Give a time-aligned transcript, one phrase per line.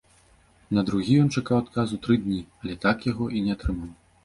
[0.77, 3.89] На другі ён чакаў адказу тры дні, але так яго і не атрымаў.